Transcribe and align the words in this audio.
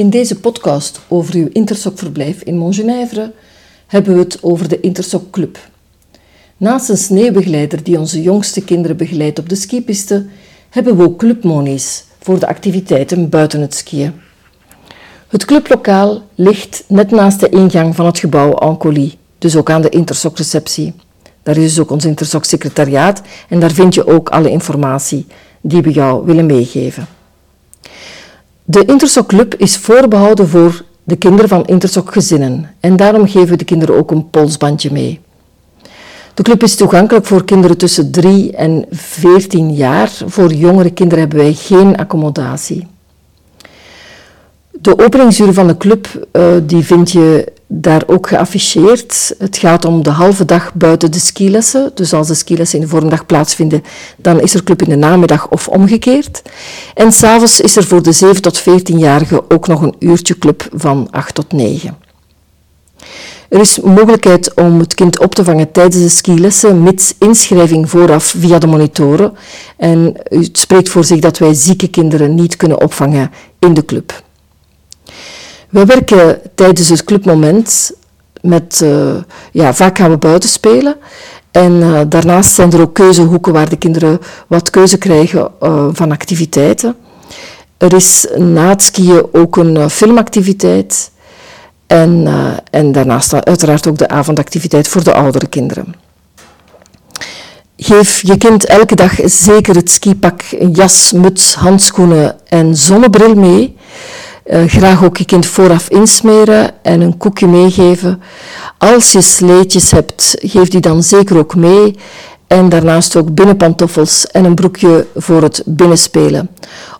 In 0.00 0.10
deze 0.10 0.40
podcast 0.40 1.00
over 1.08 1.34
uw 1.34 1.48
Intersoc-verblijf 1.52 2.42
in 2.42 2.56
Montgenèvre 2.56 3.32
hebben 3.86 4.14
we 4.14 4.20
het 4.20 4.42
over 4.42 4.68
de 4.68 4.80
Intersoc 4.80 5.30
Club. 5.30 5.58
Naast 6.56 6.88
een 6.88 6.96
sneeuwbegeleider 6.96 7.82
die 7.82 7.98
onze 7.98 8.22
jongste 8.22 8.64
kinderen 8.64 8.96
begeleidt 8.96 9.38
op 9.38 9.48
de 9.48 9.54
skipiste, 9.54 10.26
hebben 10.70 10.96
we 10.96 11.02
ook 11.02 11.18
clubmonies 11.18 12.04
voor 12.20 12.38
de 12.38 12.46
activiteiten 12.46 13.28
buiten 13.28 13.60
het 13.60 13.74
skiën. 13.74 14.12
Het 15.28 15.44
clublokaal 15.44 16.22
ligt 16.34 16.84
net 16.86 17.10
naast 17.10 17.40
de 17.40 17.48
ingang 17.48 17.96
van 17.96 18.06
het 18.06 18.18
gebouw 18.18 18.54
Ancolie, 18.54 19.18
dus 19.38 19.56
ook 19.56 19.70
aan 19.70 19.82
de 19.82 19.88
Intersoc-receptie. 19.88 20.94
Daar 21.42 21.56
is 21.56 21.74
dus 21.74 21.78
ook 21.78 21.90
ons 21.90 22.04
Intersoc-secretariaat 22.04 23.22
en 23.48 23.60
daar 23.60 23.72
vind 23.72 23.94
je 23.94 24.06
ook 24.06 24.28
alle 24.28 24.50
informatie 24.50 25.26
die 25.60 25.82
we 25.82 25.90
jou 25.90 26.24
willen 26.24 26.46
meegeven. 26.46 27.18
De 28.70 28.84
Intersoc 28.84 29.26
Club 29.26 29.54
is 29.54 29.76
voorbehouden 29.76 30.48
voor 30.48 30.84
de 31.04 31.16
kinderen 31.16 31.48
van 31.48 31.66
Intersoc 31.66 32.12
gezinnen 32.12 32.70
en 32.80 32.96
daarom 32.96 33.28
geven 33.28 33.48
we 33.48 33.56
de 33.56 33.64
kinderen 33.64 33.94
ook 33.96 34.10
een 34.10 34.30
polsbandje 34.30 34.92
mee. 34.92 35.20
De 36.34 36.42
club 36.42 36.62
is 36.62 36.76
toegankelijk 36.76 37.26
voor 37.26 37.44
kinderen 37.44 37.76
tussen 37.76 38.10
3 38.10 38.52
en 38.52 38.84
14 38.90 39.74
jaar. 39.74 40.10
Voor 40.26 40.52
jongere 40.52 40.90
kinderen 40.90 41.18
hebben 41.18 41.38
wij 41.38 41.52
geen 41.52 41.96
accommodatie. 41.96 42.86
De 44.70 44.98
openingsuren 44.98 45.54
van 45.54 45.66
de 45.66 45.76
club 45.76 46.28
uh, 46.32 46.42
die 46.62 46.84
vind 46.84 47.10
je 47.10 47.52
daar 47.72 48.02
ook 48.06 48.28
geafficheerd. 48.28 49.34
Het 49.38 49.56
gaat 49.56 49.84
om 49.84 50.02
de 50.02 50.10
halve 50.10 50.44
dag 50.44 50.74
buiten 50.74 51.12
de 51.12 51.18
skilessen. 51.18 51.90
Dus 51.94 52.12
als 52.12 52.26
de 52.26 52.34
skilessen 52.34 52.78
in 52.78 52.84
de 52.84 52.90
vormdag 52.90 53.26
plaatsvinden, 53.26 53.82
dan 54.16 54.40
is 54.40 54.54
er 54.54 54.62
club 54.62 54.82
in 54.82 54.88
de 54.88 54.96
namiddag 54.96 55.48
of 55.48 55.68
omgekeerd. 55.68 56.42
En 56.94 57.12
s'avonds 57.12 57.60
is 57.60 57.76
er 57.76 57.84
voor 57.84 58.02
de 58.02 58.12
7 58.12 58.42
tot 58.42 58.60
14-jarigen 58.60 59.48
ook 59.48 59.66
nog 59.66 59.82
een 59.82 59.94
uurtje 59.98 60.38
club 60.38 60.68
van 60.72 61.08
8 61.10 61.34
tot 61.34 61.52
9. 61.52 61.96
Er 63.48 63.60
is 63.60 63.80
mogelijkheid 63.80 64.54
om 64.54 64.78
het 64.78 64.94
kind 64.94 65.20
op 65.20 65.34
te 65.34 65.44
vangen 65.44 65.72
tijdens 65.72 66.02
de 66.02 66.08
skilessen, 66.08 66.82
mits 66.82 67.14
inschrijving 67.18 67.90
vooraf 67.90 68.34
via 68.38 68.58
de 68.58 68.66
monitoren. 68.66 69.32
En 69.76 70.14
het 70.22 70.58
spreekt 70.58 70.88
voor 70.88 71.04
zich 71.04 71.20
dat 71.20 71.38
wij 71.38 71.54
zieke 71.54 71.88
kinderen 71.88 72.34
niet 72.34 72.56
kunnen 72.56 72.80
opvangen 72.80 73.30
in 73.58 73.74
de 73.74 73.84
club. 73.84 74.22
We 75.70 75.84
werken 75.84 76.40
tijdens 76.54 76.88
het 76.88 77.04
clubmoment 77.04 77.92
met, 78.40 78.80
uh, 78.84 79.14
ja, 79.52 79.74
vaak 79.74 79.98
gaan 79.98 80.10
we 80.10 80.16
buiten 80.16 80.48
spelen. 80.48 80.96
En 81.50 81.72
uh, 81.72 82.00
daarnaast 82.08 82.54
zijn 82.54 82.72
er 82.72 82.80
ook 82.80 82.94
keuzehoeken 82.94 83.52
waar 83.52 83.68
de 83.68 83.76
kinderen 83.76 84.20
wat 84.46 84.70
keuze 84.70 84.98
krijgen 84.98 85.50
uh, 85.62 85.88
van 85.92 86.10
activiteiten. 86.12 86.96
Er 87.76 87.94
is 87.94 88.26
na 88.36 88.68
het 88.68 88.82
skiën 88.82 89.26
ook 89.32 89.56
een 89.56 89.90
filmactiviteit. 89.90 91.10
En, 91.86 92.26
en 92.70 92.92
daarnaast 92.92 93.44
uiteraard 93.44 93.88
ook 93.88 93.98
de 93.98 94.08
avondactiviteit 94.08 94.88
voor 94.88 95.04
de 95.04 95.14
oudere 95.14 95.46
kinderen. 95.46 95.94
Geef 97.76 98.22
je 98.22 98.36
kind 98.36 98.64
elke 98.64 98.94
dag 98.94 99.12
zeker 99.24 99.74
het 99.74 99.90
skipak, 99.90 100.42
jas, 100.72 101.12
muts, 101.12 101.54
handschoenen 101.54 102.36
en 102.48 102.76
zonnebril 102.76 103.34
mee. 103.34 103.76
Uh, 104.50 104.64
graag 104.66 105.04
ook 105.04 105.16
je 105.16 105.24
kind 105.24 105.46
vooraf 105.46 105.88
insmeren 105.88 106.70
en 106.82 107.00
een 107.00 107.16
koekje 107.16 107.46
meegeven. 107.46 108.22
Als 108.78 109.12
je 109.12 109.20
sleetjes 109.20 109.90
hebt, 109.90 110.34
geef 110.38 110.68
die 110.68 110.80
dan 110.80 111.02
zeker 111.02 111.38
ook 111.38 111.54
mee. 111.54 111.96
En 112.46 112.68
daarnaast 112.68 113.16
ook 113.16 113.34
binnenpantoffels 113.34 114.26
en 114.26 114.44
een 114.44 114.54
broekje 114.54 115.06
voor 115.16 115.42
het 115.42 115.62
binnenspelen. 115.66 116.50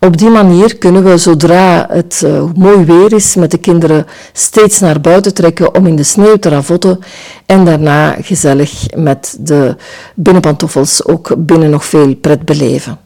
Op 0.00 0.16
die 0.16 0.28
manier 0.28 0.76
kunnen 0.76 1.04
we, 1.04 1.18
zodra 1.18 1.86
het 1.90 2.22
uh, 2.24 2.42
mooi 2.56 2.84
weer 2.84 3.12
is, 3.12 3.34
met 3.34 3.50
de 3.50 3.58
kinderen 3.58 4.06
steeds 4.32 4.80
naar 4.80 5.00
buiten 5.00 5.34
trekken 5.34 5.74
om 5.74 5.86
in 5.86 5.96
de 5.96 6.02
sneeuw 6.02 6.36
te 6.36 6.48
ravotten. 6.48 6.98
En 7.46 7.64
daarna 7.64 8.16
gezellig 8.20 8.86
met 8.94 9.36
de 9.40 9.76
binnenpantoffels 10.14 11.04
ook 11.04 11.34
binnen 11.38 11.70
nog 11.70 11.84
veel 11.84 12.14
pret 12.14 12.44
beleven. 12.44 13.05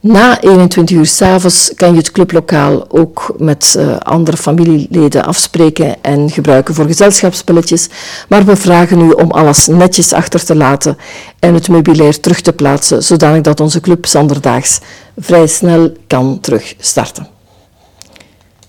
Na 0.00 0.40
21 0.40 0.96
uur 0.96 1.06
s'avonds 1.06 1.72
kan 1.74 1.90
je 1.90 1.96
het 1.96 2.12
clublokaal 2.12 2.90
ook 2.90 3.34
met 3.38 3.74
uh, 3.78 3.96
andere 3.96 4.36
familieleden 4.36 5.24
afspreken 5.24 6.02
en 6.02 6.30
gebruiken 6.30 6.74
voor 6.74 6.86
gezelschapsspelletjes. 6.86 7.88
Maar 8.28 8.44
we 8.44 8.56
vragen 8.56 9.00
u 9.00 9.10
om 9.10 9.30
alles 9.30 9.66
netjes 9.66 10.12
achter 10.12 10.44
te 10.44 10.54
laten 10.54 10.96
en 11.38 11.54
het 11.54 11.68
meubilair 11.68 12.20
terug 12.20 12.40
te 12.40 12.52
plaatsen, 12.52 13.02
zodanig 13.02 13.42
dat 13.42 13.60
onze 13.60 13.80
club 13.80 14.06
zonderdaags 14.06 14.80
vrij 15.16 15.46
snel 15.46 15.92
kan 16.06 16.40
terugstarten. 16.40 17.37